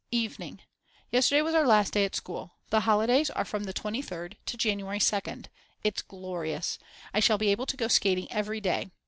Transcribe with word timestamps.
Evening. 0.09 0.61
Yesterday 1.11 1.43
was 1.43 1.53
our 1.53 1.67
last 1.67 1.93
day 1.93 2.05
at 2.05 2.15
school. 2.15 2.53
The 2.71 2.79
holidays 2.79 3.29
are 3.29 3.45
from 3.45 3.65
the 3.65 3.71
23rd 3.73 4.33
to 4.47 4.57
January 4.57 4.97
2nd. 4.97 5.45
It's 5.83 6.01
glorious. 6.01 6.79
I 7.13 7.19
shall 7.19 7.37
be 7.37 7.49
able 7.49 7.67
to 7.67 7.77
go 7.77 7.87
skating 7.87 8.25
every 8.31 8.61
day. 8.61 8.89